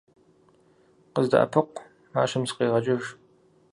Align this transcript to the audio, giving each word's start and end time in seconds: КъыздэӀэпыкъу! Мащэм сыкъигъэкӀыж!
КъыздэӀэпыкъу! 1.13 1.83
Мащэм 2.13 2.43
сыкъигъэкӀыж! 2.49 3.03